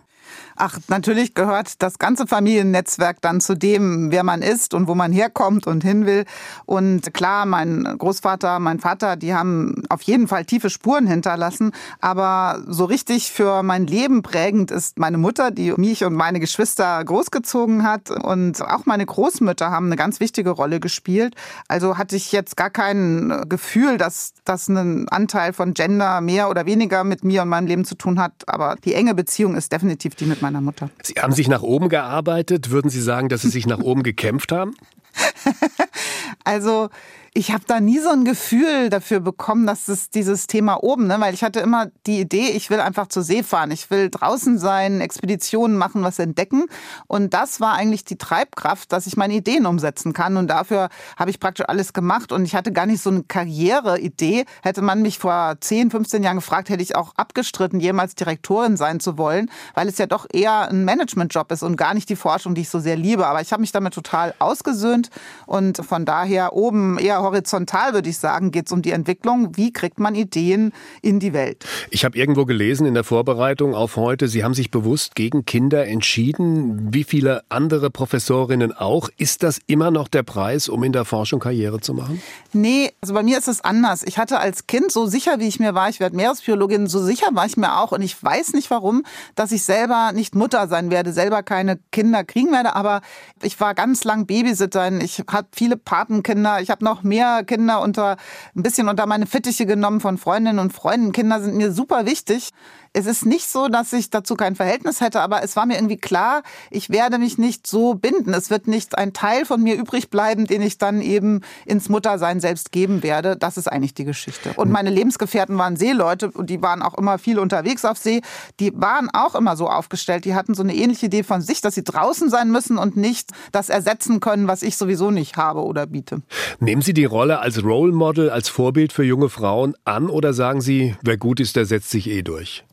[0.64, 5.12] Ach, natürlich gehört das ganze Familiennetzwerk dann zu dem, wer man ist und wo man
[5.12, 6.26] herkommt und hin will.
[6.68, 11.72] Und klar, mein Großvater, mein Vater, die haben auf jeden Fall tiefe Spuren hinterlassen.
[12.00, 17.04] Aber so richtig für mein Leben prägend ist meine Mutter, die mich und meine Geschwister
[17.04, 18.12] großgezogen hat.
[18.12, 21.34] Und auch meine Großmütter haben eine ganz wichtige Rolle gespielt.
[21.70, 26.68] Also hatte ich jetzt gar kein Gefühl, dass das einen Anteil von Gender mehr oder
[26.68, 28.44] weniger mit mir und meinem Leben zu tun hat.
[28.46, 30.90] Aber die enge Beziehung ist definitiv die mit meiner meiner Mutter.
[31.02, 32.70] Sie haben sich nach oben gearbeitet.
[32.70, 34.76] Würden Sie sagen, dass Sie sich nach oben gekämpft haben?
[36.44, 36.90] also
[37.34, 41.16] Ich habe da nie so ein Gefühl dafür bekommen, dass es dieses Thema oben, ne?
[41.20, 44.60] weil ich hatte immer die Idee, ich will einfach zur See fahren, ich will draußen
[44.60, 46.66] sein, Expeditionen machen, was entdecken.
[47.08, 50.36] Und das war eigentlich die Treibkraft, dass ich meine Ideen umsetzen kann.
[50.36, 52.34] Und dafür habe ich praktisch alles gemacht.
[52.34, 54.44] Und ich hatte gar nicht so eine Karriereidee.
[54.62, 59.00] Hätte man mich vor 10, 15 Jahren gefragt, hätte ich auch abgestritten, jemals Direktorin sein
[59.00, 62.56] zu wollen, weil es ja doch eher ein Managementjob ist und gar nicht die Forschung,
[62.56, 63.26] die ich so sehr liebe.
[63.26, 65.10] Aber ich habe mich damit total ausgesöhnt
[65.46, 69.56] und von daher oben eher horizontal, würde ich sagen, geht es um die Entwicklung.
[69.56, 71.66] Wie kriegt man Ideen in die Welt?
[71.90, 75.86] Ich habe irgendwo gelesen in der Vorbereitung auf heute, Sie haben sich bewusst gegen Kinder
[75.86, 79.10] entschieden, wie viele andere Professorinnen auch.
[79.18, 82.22] Ist das immer noch der Preis, um in der Forschung Karriere zu machen?
[82.54, 84.04] Nee, also bei mir ist es anders.
[84.04, 87.28] Ich hatte als Kind, so sicher wie ich mir war, ich werde Meeresbiologin, so sicher
[87.34, 87.92] war ich mir auch.
[87.92, 89.04] Und ich weiß nicht warum,
[89.36, 92.76] dass ich selber nicht Mutter sein werde, selber keine Kinder kriegen werde.
[92.76, 93.02] Aber
[93.42, 95.02] ich war ganz lang Babysitterin.
[95.02, 96.62] Ich hatte viele Patenkinder.
[96.62, 98.16] Ich habe noch mehr Kinder unter,
[98.56, 101.12] ein bisschen unter meine Fittiche genommen von Freundinnen und Freunden.
[101.12, 102.52] Kinder sind mir super wichtig.
[102.94, 105.96] Es ist nicht so, dass ich dazu kein Verhältnis hätte, aber es war mir irgendwie
[105.96, 108.34] klar, ich werde mich nicht so binden.
[108.34, 112.42] Es wird nicht ein Teil von mir übrig bleiben, den ich dann eben ins Muttersein
[112.42, 113.38] selbst geben werde.
[113.38, 114.52] Das ist eigentlich die Geschichte.
[114.58, 118.22] Und meine Lebensgefährten waren Seeleute und die waren auch immer viel unterwegs auf See.
[118.60, 120.26] Die waren auch immer so aufgestellt.
[120.26, 123.30] Die hatten so eine ähnliche Idee von sich, dass sie draußen sein müssen und nicht
[123.54, 126.24] das ersetzen können, was ich sowieso nicht habe oder biete.
[126.60, 130.60] Nehmen Sie die Rolle als Role Model, als Vorbild für junge Frauen an oder sagen
[130.60, 132.66] Sie, wer gut ist, der setzt sich eh durch?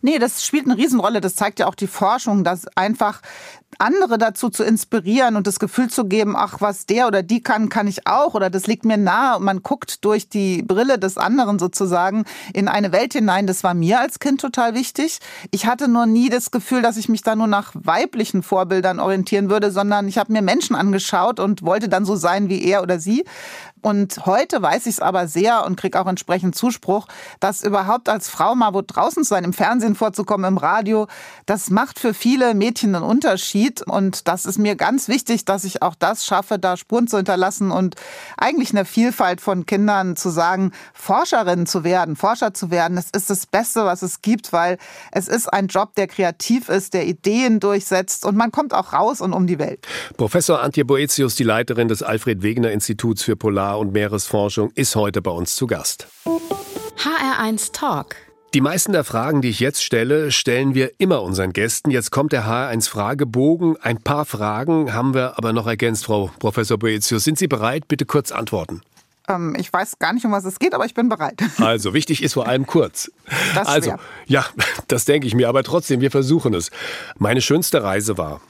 [0.00, 1.20] Nee, das spielt eine Riesenrolle.
[1.20, 3.20] Das zeigt ja auch die Forschung, dass einfach
[3.78, 7.68] andere dazu zu inspirieren und das Gefühl zu geben, ach, was der oder die kann,
[7.68, 11.18] kann ich auch oder das liegt mir nahe und man guckt durch die Brille des
[11.18, 13.46] anderen sozusagen in eine Welt hinein.
[13.46, 15.18] Das war mir als Kind total wichtig.
[15.50, 19.50] Ich hatte nur nie das Gefühl, dass ich mich da nur nach weiblichen Vorbildern orientieren
[19.50, 22.98] würde, sondern ich habe mir Menschen angeschaut und wollte dann so sein wie er oder
[22.98, 23.24] sie.
[23.82, 27.06] Und heute weiß ich es aber sehr und kriege auch entsprechend Zuspruch,
[27.38, 31.06] dass überhaupt als Frau mal wo draußen zu sein, im Fernsehen vorzukommen, im Radio,
[31.44, 33.65] das macht für viele Mädchen einen Unterschied.
[33.86, 37.70] Und das ist mir ganz wichtig, dass ich auch das schaffe, da Spuren zu hinterlassen
[37.70, 37.96] und
[38.36, 43.30] eigentlich eine Vielfalt von Kindern zu sagen, Forscherin zu werden, Forscher zu werden, das ist
[43.30, 44.78] das Beste, was es gibt, weil
[45.12, 49.20] es ist ein Job, der kreativ ist, der Ideen durchsetzt und man kommt auch raus
[49.20, 49.86] und um die Welt.
[50.16, 55.22] Professor Antje Boetius, die Leiterin des Alfred Wegener Instituts für Polar- und Meeresforschung ist heute
[55.22, 56.06] bei uns zu Gast.
[56.96, 58.25] HR1 Talk.
[58.56, 61.90] Die meisten der Fragen, die ich jetzt stelle, stellen wir immer unseren Gästen.
[61.90, 63.76] Jetzt kommt der HR1 Fragebogen.
[63.82, 67.22] Ein paar Fragen haben wir aber noch ergänzt, Frau Professor Boetius.
[67.22, 67.86] Sind Sie bereit?
[67.86, 68.80] Bitte kurz antworten.
[69.28, 71.38] Ähm, ich weiß gar nicht, um was es geht, aber ich bin bereit.
[71.58, 73.10] Also, wichtig ist vor allem kurz.
[73.54, 73.98] Das also, schwer.
[74.24, 74.46] ja,
[74.88, 76.70] das denke ich mir, aber trotzdem, wir versuchen es.
[77.18, 78.40] Meine schönste Reise war.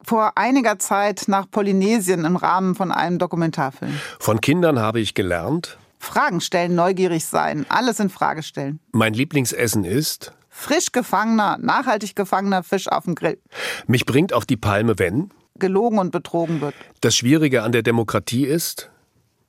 [0.00, 3.98] Vor einiger Zeit nach Polynesien im Rahmen von einem Dokumentarfilm.
[4.20, 5.76] Von Kindern habe ich gelernt.
[5.98, 8.80] Fragen stellen, neugierig sein, alles in Frage stellen.
[8.92, 10.32] Mein Lieblingsessen ist.
[10.48, 13.38] Frisch gefangener, nachhaltig gefangener Fisch auf dem Grill.
[13.86, 15.30] Mich bringt auf die Palme, wenn.
[15.58, 16.74] Gelogen und betrogen wird.
[17.00, 18.90] Das Schwierige an der Demokratie ist.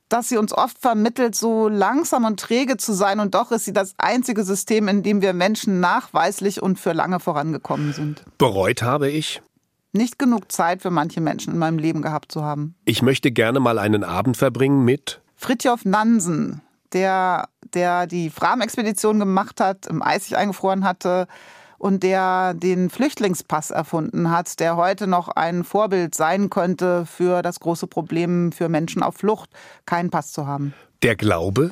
[0.10, 3.74] Dass sie uns oft vermittelt, so langsam und träge zu sein und doch ist sie
[3.74, 8.24] das einzige System, in dem wir Menschen nachweislich und für lange vorangekommen sind.
[8.40, 9.42] Bereut habe ich.
[9.92, 12.76] Nicht genug Zeit für manche Menschen in meinem Leben gehabt zu haben.
[12.86, 15.22] Ich möchte gerne mal einen Abend verbringen mit.
[15.40, 21.28] Fritjof Nansen, der, der die Fram-Expedition gemacht hat, im Eis sich eingefroren hatte
[21.78, 27.62] und der den Flüchtlingspass erfunden hat, der heute noch ein Vorbild sein könnte für das
[27.62, 29.50] große Problem für Menschen auf Flucht,
[29.86, 30.74] keinen Pass zu haben.
[31.04, 31.72] Der Glaube.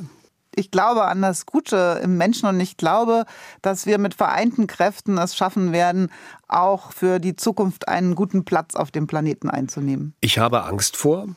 [0.55, 3.25] Ich glaube an das Gute im Menschen und ich glaube,
[3.61, 6.09] dass wir mit vereinten Kräften es schaffen werden,
[6.47, 10.15] auch für die Zukunft einen guten Platz auf dem Planeten einzunehmen.
[10.21, 11.27] Ich habe Angst vor.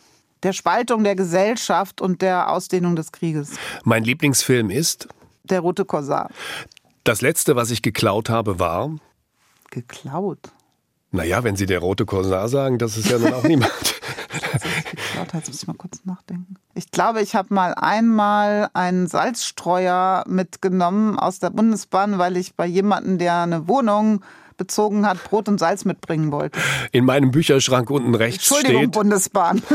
[0.43, 3.53] Der Spaltung der Gesellschaft und der Ausdehnung des Krieges.
[3.85, 5.09] Mein Lieblingsfilm ist.
[5.45, 6.31] Der rote Korsar.
[7.05, 8.91] Das letzte, was ich geklaut habe, war.
[9.71, 10.39] Geklaut?
[11.13, 13.73] Naja, wenn Sie der rote Korsar sagen, das ist ja nun auch niemand.
[14.91, 16.55] geklaut, jetzt muss ich mal kurz nachdenken.
[16.75, 22.67] Ich glaube, ich habe mal einmal einen Salzstreuer mitgenommen aus der Bundesbahn, weil ich bei
[22.67, 24.23] jemandem, der eine Wohnung
[24.61, 26.61] bezogen hat, Brot und Salz mitbringen wollte.
[26.93, 28.93] In meinem Bücherschrank unten rechts Entschuldigung, steht.
[28.93, 29.63] Bundesbahn.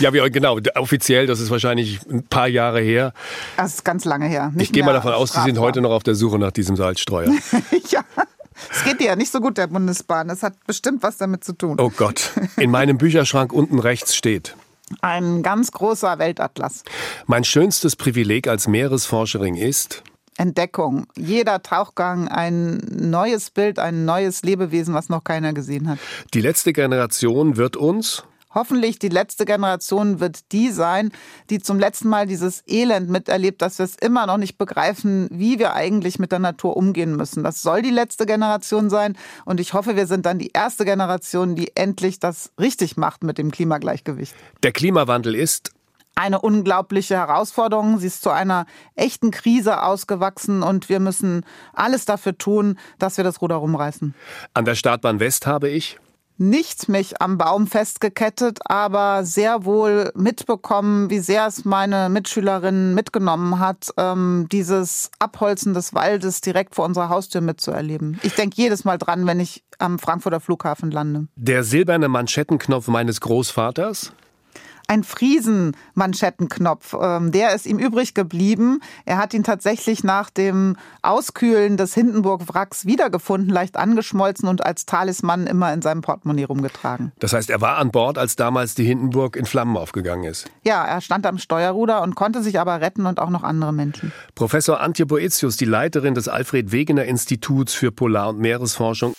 [0.00, 0.58] Ja, wie, genau.
[0.74, 3.12] Offiziell, das ist wahrscheinlich ein paar Jahre her.
[3.56, 4.50] Das ist ganz lange her.
[4.52, 6.74] Nicht Ich gehe mal davon aus, Sie sind heute noch auf der Suche nach diesem
[6.74, 7.30] Salzstreuer.
[7.90, 8.00] ja.
[8.72, 10.26] Es geht dir ja nicht so gut, der Bundesbahn.
[10.26, 11.76] Das hat bestimmt was damit zu tun.
[11.78, 12.32] Oh Gott.
[12.56, 14.56] In meinem Bücherschrank unten rechts steht.
[15.00, 16.82] Ein ganz großer Weltatlas.
[17.26, 20.02] Mein schönstes Privileg als Meeresforscherin ist.
[20.36, 21.06] Entdeckung.
[21.16, 25.98] Jeder Tauchgang ein neues Bild, ein neues Lebewesen, was noch keiner gesehen hat.
[26.32, 28.24] Die letzte Generation wird uns.
[28.54, 31.10] hoffentlich die letzte Generation wird die sein,
[31.50, 35.58] die zum letzten Mal dieses Elend miterlebt, dass wir es immer noch nicht begreifen, wie
[35.58, 37.42] wir eigentlich mit der Natur umgehen müssen.
[37.42, 41.56] Das soll die letzte Generation sein und ich hoffe, wir sind dann die erste Generation,
[41.56, 44.34] die endlich das richtig macht mit dem Klimagleichgewicht.
[44.62, 45.73] Der Klimawandel ist
[46.14, 47.98] eine unglaubliche Herausforderung.
[47.98, 53.24] Sie ist zu einer echten Krise ausgewachsen und wir müssen alles dafür tun, dass wir
[53.24, 54.14] das Ruder rumreißen.
[54.54, 55.98] An der Startbahn West habe ich
[56.36, 63.60] nicht mich am Baum festgekettet, aber sehr wohl mitbekommen, wie sehr es meine Mitschülerinnen mitgenommen
[63.60, 68.18] hat, ähm, dieses Abholzen des Waldes direkt vor unserer Haustür mitzuerleben.
[68.22, 71.28] Ich denke jedes Mal dran, wenn ich am Frankfurter Flughafen lande.
[71.36, 74.12] Der silberne Manschettenknopf meines Großvaters?
[74.88, 76.94] Ein Friesen-Manschettenknopf.
[77.00, 78.80] Ähm, der ist ihm übrig geblieben.
[79.04, 85.46] Er hat ihn tatsächlich nach dem Auskühlen des Hindenburg-Wracks wiedergefunden, leicht angeschmolzen und als Talisman
[85.46, 87.12] immer in seinem Portemonnaie rumgetragen.
[87.18, 90.50] Das heißt, er war an Bord, als damals die Hindenburg in Flammen aufgegangen ist.
[90.64, 94.12] Ja, er stand am Steuerruder und konnte sich aber retten und auch noch andere Menschen.
[94.34, 99.14] Professor Antje Boetius, die Leiterin des Alfred Wegener Instituts für Polar- und Meeresforschung.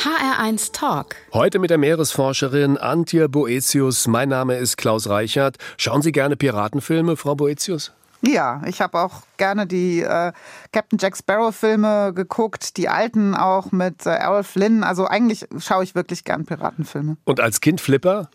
[0.00, 1.14] HR1 Talk.
[1.34, 4.06] Heute mit der Meeresforscherin Antje Boetius.
[4.06, 5.58] Mein Name ist Klaus Reichert.
[5.76, 7.92] Schauen Sie gerne Piratenfilme, Frau Boetius?
[8.22, 10.32] Ja, ich habe auch gerne die äh,
[10.72, 14.84] Captain Jack Sparrow Filme geguckt, die alten auch mit äh, Errol Flynn.
[14.84, 17.18] Also eigentlich schaue ich wirklich gern Piratenfilme.
[17.24, 18.30] Und als Kind Flipper?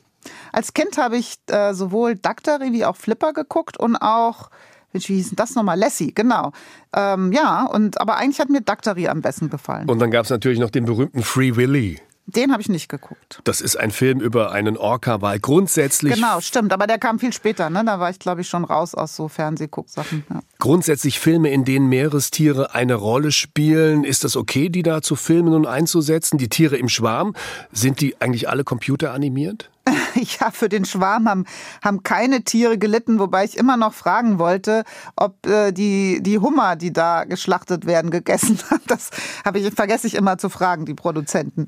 [0.52, 4.52] Als Kind habe ich äh, sowohl Daktari wie auch Flipper geguckt und auch
[4.96, 5.78] wie hieß denn das nochmal?
[5.78, 6.52] Lassie, genau.
[6.96, 9.90] Ähm, ja, und aber eigentlich hat mir Daktari am besten gefallen.
[9.90, 12.00] Und dann gab es natürlich noch den berühmten Free Willy.
[12.28, 13.40] Den habe ich nicht geguckt.
[13.44, 15.40] Das ist ein Film über einen Orca-Wal.
[15.40, 16.16] Grundsätzlich.
[16.16, 16.74] Genau, stimmt.
[16.74, 17.70] Aber der kam viel später.
[17.70, 17.84] Ne?
[17.86, 20.26] Da war ich, glaube ich, schon raus aus so Fernsehgucksachen.
[20.32, 20.40] Ja.
[20.58, 24.04] Grundsätzlich Filme, in denen Meerestiere eine Rolle spielen.
[24.04, 26.40] Ist das okay, die da zu filmen und einzusetzen?
[26.40, 27.36] Die Tiere im Schwarm,
[27.72, 29.70] sind die eigentlich alle computeranimiert?
[30.40, 31.46] ja, für den Schwarm haben,
[31.84, 34.84] haben keine Tiere gelitten, wobei ich immer noch fragen wollte,
[35.16, 38.82] ob äh, die, die Hummer, die da geschlachtet werden, gegessen haben.
[38.88, 39.10] Das
[39.44, 41.68] habe ich, vergesse ich immer zu fragen, die Produzenten.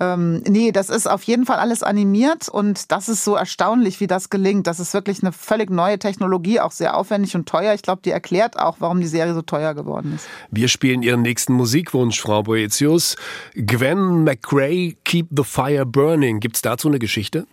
[0.00, 4.06] Ähm, nee, das ist auf jeden Fall alles animiert und das ist so erstaunlich, wie
[4.06, 4.66] das gelingt.
[4.66, 7.74] Das ist wirklich eine völlig neue Technologie, auch sehr aufwendig und teuer.
[7.74, 10.26] Ich glaube, die erklärt auch, warum die Serie so teuer geworden ist.
[10.50, 13.16] Wir spielen Ihren nächsten Musikwunsch, Frau Boetius.
[13.54, 16.40] Gwen McRae, Keep the Fire Burning.
[16.40, 17.46] Gibt es dazu eine Geschichte?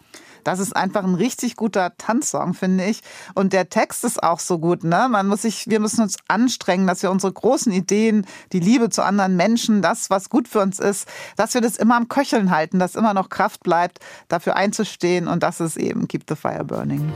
[0.43, 3.01] Das ist einfach ein richtig guter Tanzsong, finde ich.
[3.33, 4.83] Und der Text ist auch so gut.
[4.83, 5.07] Ne?
[5.09, 9.03] Man muss sich, wir müssen uns anstrengen, dass wir unsere großen Ideen, die Liebe zu
[9.03, 12.79] anderen Menschen, das, was gut für uns ist, dass wir das immer am Köcheln halten,
[12.79, 15.27] dass immer noch Kraft bleibt, dafür einzustehen.
[15.27, 17.11] Und das ist eben Keep the Fire Burning.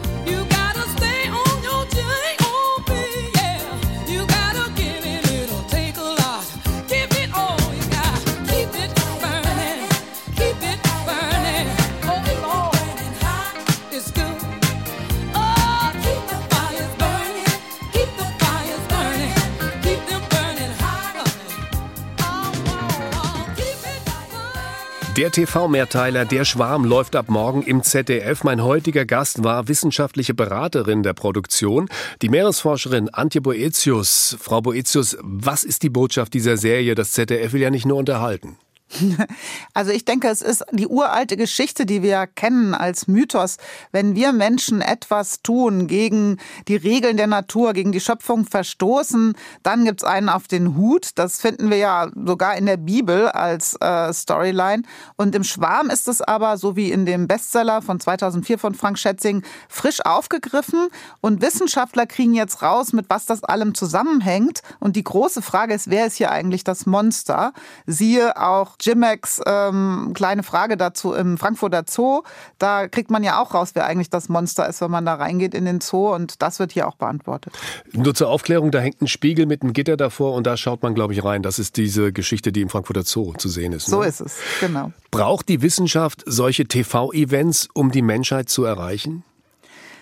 [25.17, 28.43] Der TV-Mehrteiler Der Schwarm läuft ab morgen im ZDF.
[28.43, 31.87] Mein heutiger Gast war wissenschaftliche Beraterin der Produktion,
[32.21, 34.35] die Meeresforscherin Antje Boetius.
[34.41, 36.95] Frau Boetius, was ist die Botschaft dieser Serie?
[36.95, 38.57] Das ZDF will ja nicht nur unterhalten.
[39.73, 43.57] Also ich denke, es ist die uralte Geschichte, die wir kennen als Mythos.
[43.91, 49.85] Wenn wir Menschen etwas tun gegen die Regeln der Natur, gegen die Schöpfung verstoßen, dann
[49.85, 51.09] gibt es einen auf den Hut.
[51.15, 54.83] Das finden wir ja sogar in der Bibel als äh, Storyline.
[55.17, 58.97] Und im Schwarm ist es aber, so wie in dem Bestseller von 2004 von Frank
[58.97, 60.87] Schätzing, frisch aufgegriffen.
[61.21, 64.61] Und Wissenschaftler kriegen jetzt raus, mit was das allem zusammenhängt.
[64.79, 67.51] Und die große Frage ist, wer ist hier eigentlich das Monster?
[67.85, 72.21] Siehe auch Jimex, ähm, kleine Frage dazu im Frankfurter Zoo.
[72.59, 75.53] Da kriegt man ja auch raus, wer eigentlich das Monster ist, wenn man da reingeht
[75.53, 76.13] in den Zoo.
[76.13, 77.53] Und das wird hier auch beantwortet.
[77.93, 80.95] Nur zur Aufklärung, da hängt ein Spiegel mit einem Gitter davor und da schaut man,
[80.95, 81.41] glaube ich, rein.
[81.41, 83.87] Das ist diese Geschichte, die im Frankfurter Zoo zu sehen ist.
[83.87, 83.91] Ne?
[83.91, 84.91] So ist es, genau.
[85.11, 89.23] Braucht die Wissenschaft solche TV-Events, um die Menschheit zu erreichen?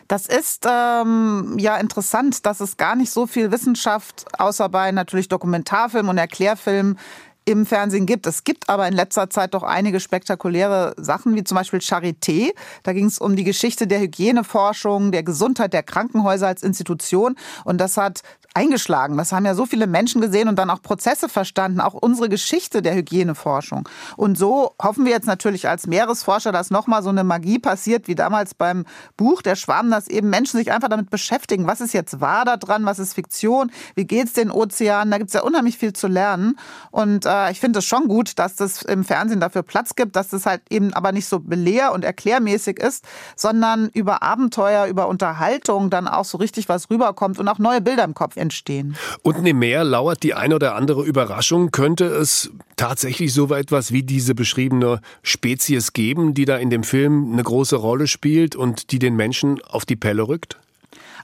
[0.08, 5.30] Das ist ähm, ja interessant, dass es gar nicht so viel Wissenschaft, außer bei natürlich
[5.30, 7.00] Dokumentarfilmen und Erklärfilmen,
[7.46, 8.26] im Fernsehen gibt.
[8.28, 12.52] Es gibt aber in letzter Zeit doch einige spektakuläre Sachen, wie zum Beispiel Charité.
[12.84, 17.36] Da ging es um die Geschichte der Hygieneforschung, der Gesundheit der Krankenhäuser als Institution.
[17.66, 18.22] Und das hat
[18.54, 19.18] eingeschlagen.
[19.18, 22.82] Das haben ja so viele Menschen gesehen und dann auch Prozesse verstanden, auch unsere Geschichte
[22.82, 23.90] der Hygieneforschung.
[24.16, 28.16] Und so hoffen wir jetzt natürlich als Meeresforscher, dass nochmal so eine Magie passiert, wie
[28.16, 28.86] damals beim
[29.18, 32.86] Buch Der Schwamm, dass eben Menschen sich einfach damit beschäftigen, was ist jetzt wahr daran,
[32.86, 36.08] was ist Fiktion, wie geht es den Ozeanen, da gibt es ja unheimlich viel zu
[36.08, 36.58] lernen.
[36.92, 40.30] Und äh, ich finde es schon gut, dass das im Fernsehen dafür Platz gibt, dass
[40.30, 43.04] das halt eben aber nicht so belehr- und erklärmäßig ist,
[43.36, 48.04] sondern über Abenteuer, über Unterhaltung dann auch so richtig was rüberkommt und auch neue Bilder
[48.04, 48.96] im Kopf entstehen.
[49.24, 51.72] Unten im Meer lauert die ein oder andere Überraschung.
[51.72, 57.34] Könnte es tatsächlich so etwas wie diese beschriebene Spezies geben, die da in dem Film
[57.34, 60.60] eine große Rolle spielt und die den Menschen auf die Pelle rückt?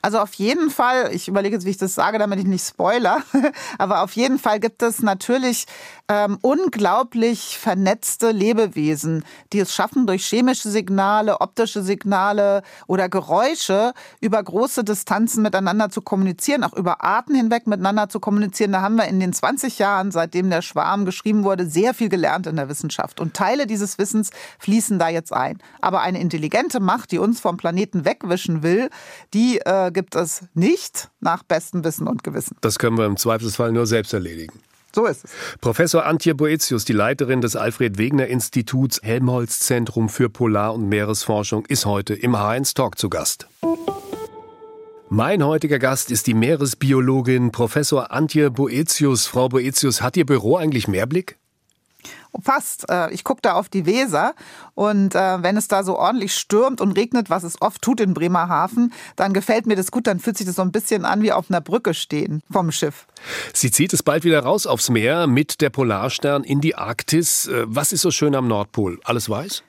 [0.01, 3.21] Also auf jeden Fall, ich überlege jetzt, wie ich das sage, damit ich nicht spoiler,
[3.77, 5.65] aber auf jeden Fall gibt es natürlich
[6.09, 14.41] ähm, unglaublich vernetzte Lebewesen, die es schaffen, durch chemische Signale, optische Signale oder Geräusche über
[14.41, 18.71] große Distanzen miteinander zu kommunizieren, auch über Arten hinweg miteinander zu kommunizieren.
[18.71, 22.47] Da haben wir in den 20 Jahren, seitdem der Schwarm geschrieben wurde, sehr viel gelernt
[22.47, 23.19] in der Wissenschaft.
[23.19, 25.59] Und Teile dieses Wissens fließen da jetzt ein.
[25.81, 28.89] Aber eine intelligente Macht, die uns vom Planeten wegwischen will,
[29.33, 32.57] die äh, gibt es nicht nach bestem Wissen und Gewissen.
[32.61, 34.59] Das können wir im Zweifelsfall nur selbst erledigen.
[34.93, 35.31] So ist es.
[35.61, 41.65] Professor Antje Boetius, die Leiterin des Alfred Wegener Instituts Helmholtz Zentrum für Polar- und Meeresforschung,
[41.67, 43.47] ist heute im H1 Talk zu Gast.
[45.11, 49.25] Mein heutiger Gast ist die Meeresbiologin Professor Antje Boetius.
[49.25, 51.38] Frau Boetius, hat Ihr Büro eigentlich Mehrblick?
[52.41, 52.89] Fast.
[52.89, 54.33] Äh, ich gucke da auf die Weser
[54.75, 58.13] und äh, wenn es da so ordentlich stürmt und regnet, was es oft tut in
[58.13, 60.07] Bremerhaven, dann gefällt mir das gut.
[60.07, 63.07] Dann fühlt sich das so ein bisschen an wie auf einer Brücke stehen vom Schiff.
[63.53, 67.47] Sie zieht es bald wieder raus aufs Meer mit der Polarstern in die Arktis.
[67.47, 68.99] Äh, was ist so schön am Nordpol?
[69.03, 69.63] Alles weiß?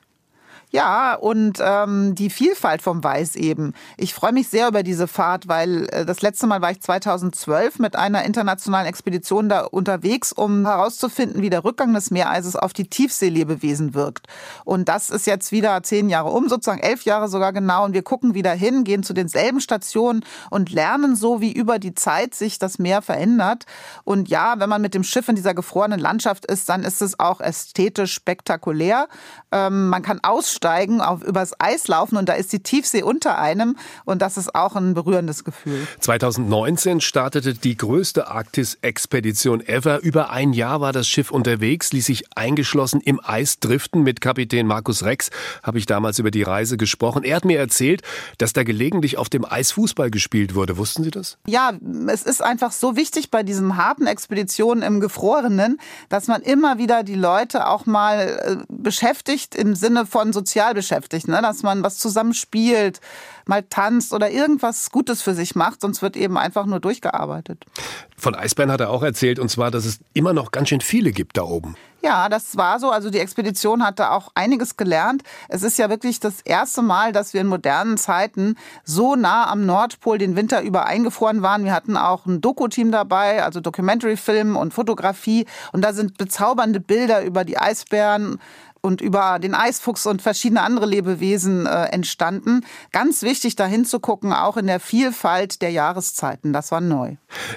[0.73, 3.75] Ja, und ähm, die Vielfalt vom Weiß eben.
[3.97, 7.81] Ich freue mich sehr über diese Fahrt, weil äh, das letzte Mal war ich 2012
[7.81, 12.89] mit einer internationalen Expedition da unterwegs, um herauszufinden, wie der Rückgang des Meereises auf die
[12.89, 14.29] Tiefseelebewesen wirkt.
[14.65, 17.85] Und das ist jetzt wieder zehn Jahre um, sozusagen elf Jahre sogar genau.
[17.85, 21.95] Und wir gucken wieder hin, gehen zu denselben Stationen und lernen so, wie über die
[21.95, 23.67] Zeit sich das Meer verändert.
[24.05, 27.19] Und ja, wenn man mit dem Schiff in dieser gefrorenen Landschaft ist, dann ist es
[27.19, 29.09] auch ästhetisch spektakulär.
[29.51, 33.39] Ähm, man kann aussteigen aussteigen, auf, übers Eis laufen und da ist die Tiefsee unter
[33.39, 35.87] einem und das ist auch ein berührendes Gefühl.
[36.01, 40.01] 2019 startete die größte Arktis-Expedition ever.
[40.01, 44.03] Über ein Jahr war das Schiff unterwegs, ließ sich eingeschlossen im Eis driften.
[44.03, 45.31] Mit Kapitän Markus Rex
[45.63, 47.25] habe ich damals über die Reise gesprochen.
[47.25, 48.03] Er hat mir erzählt,
[48.39, 50.77] dass da gelegentlich auf dem Eis Fußball gespielt wurde.
[50.77, 51.39] Wussten Sie das?
[51.47, 51.73] Ja,
[52.09, 57.03] es ist einfach so wichtig bei diesen harten Expeditionen im Gefrorenen, dass man immer wieder
[57.03, 61.41] die Leute auch mal äh, beschäftigt im Sinne von sozialen sozial beschäftigt, ne?
[61.43, 63.01] dass man was zusammen spielt,
[63.47, 67.65] mal tanzt oder irgendwas Gutes für sich macht, sonst wird eben einfach nur durchgearbeitet.
[68.17, 71.13] Von Eisbären hat er auch erzählt, und zwar, dass es immer noch ganz schön viele
[71.13, 71.77] gibt da oben.
[72.03, 72.91] Ja, das war so.
[72.91, 75.23] Also die Expedition hatte auch einiges gelernt.
[75.49, 79.67] Es ist ja wirklich das erste Mal, dass wir in modernen Zeiten so nah am
[79.67, 81.65] Nordpol den Winter über eingefroren waren.
[81.65, 85.45] Wir hatten auch ein Doku-Team dabei, also Documentary-Film und Fotografie.
[85.73, 88.41] Und da sind bezaubernde Bilder über die Eisbären
[88.83, 92.65] und über den Eisfuchs und verschiedene andere Lebewesen äh, entstanden.
[92.93, 96.53] Ganz wichtig, da hinzugucken, auch in der Vielfalt der Jahreszeiten.
[96.53, 97.17] Das war neu.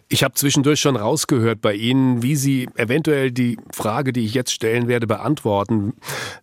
[0.10, 4.52] Ich habe zwischendurch schon rausgehört bei Ihnen, wie Sie eventuell die Frage, die ich jetzt
[4.52, 5.94] stellen werde, beantworten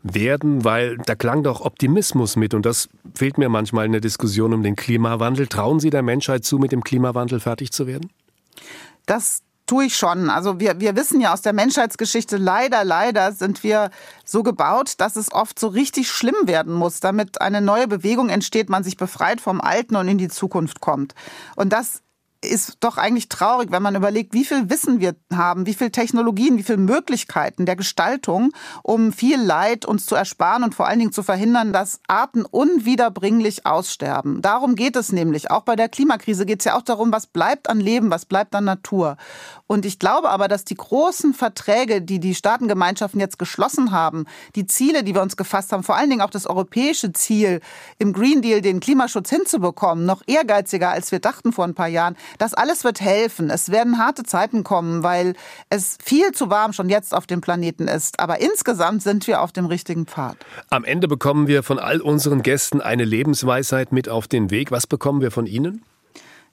[0.03, 4.53] werden, weil da klang doch Optimismus mit und das fehlt mir manchmal in der Diskussion
[4.53, 5.47] um den Klimawandel.
[5.47, 8.11] Trauen Sie der Menschheit zu, mit dem Klimawandel fertig zu werden?
[9.07, 10.31] Das tue ich schon.
[10.31, 13.91] Also wir, wir wissen ja aus der Menschheitsgeschichte, leider, leider sind wir
[14.25, 18.69] so gebaut, dass es oft so richtig schlimm werden muss, damit eine neue Bewegung entsteht,
[18.69, 21.15] man sich befreit vom Alten und in die Zukunft kommt.
[21.55, 22.03] Und das
[22.43, 26.57] ist doch eigentlich traurig, wenn man überlegt, wie viel Wissen wir haben, wie viel Technologien,
[26.57, 31.13] wie viele Möglichkeiten der Gestaltung, um viel Leid uns zu ersparen und vor allen Dingen
[31.13, 34.41] zu verhindern, dass Arten unwiederbringlich aussterben.
[34.41, 35.51] Darum geht es nämlich.
[35.51, 38.55] Auch bei der Klimakrise geht es ja auch darum, was bleibt an Leben, was bleibt
[38.55, 39.17] an Natur.
[39.67, 44.25] Und ich glaube aber, dass die großen Verträge, die die Staatengemeinschaften jetzt geschlossen haben,
[44.57, 47.61] die Ziele, die wir uns gefasst haben, vor allen Dingen auch das europäische Ziel,
[47.99, 52.17] im Green Deal den Klimaschutz hinzubekommen, noch ehrgeiziger, als wir dachten vor ein paar Jahren,
[52.39, 53.51] das alles wird helfen.
[53.51, 55.35] Es werden harte Zeiten kommen, weil
[55.69, 58.21] es viel zu warm schon jetzt auf dem Planeten ist.
[58.21, 60.37] Aber insgesamt sind wir auf dem richtigen Pfad.
[60.71, 64.71] Am Ende bekommen wir von all unseren Gästen eine Lebensweisheit mit auf den Weg.
[64.71, 65.83] Was bekommen wir von Ihnen?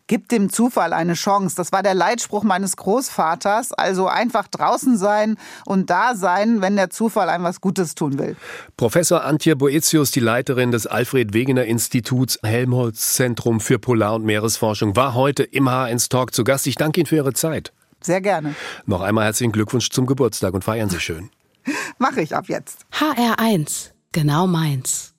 [0.08, 1.56] Gib dem Zufall eine Chance.
[1.58, 3.74] Das war der Leitspruch meines Großvaters.
[3.74, 8.38] Also einfach draußen sein und da sein, wenn der Zufall einem was Gutes tun will.
[8.78, 14.96] Professor Antje Boetius, die Leiterin des Alfred Wegener Instituts Helmholtz Zentrum für Polar- und Meeresforschung,
[14.96, 16.68] war heute im H1 Talk zu Gast.
[16.68, 17.74] Ich danke Ihnen für Ihre Zeit.
[18.00, 18.56] Sehr gerne.
[18.86, 21.30] Noch einmal herzlichen Glückwunsch zum Geburtstag und feiern Sie schön.
[21.98, 22.86] Mache ich ab jetzt.
[22.94, 25.14] HR1, genau meins.